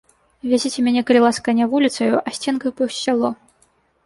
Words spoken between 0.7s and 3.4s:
мяне, калі ласка, не вуліцаю, а сценкаю паўз сяло.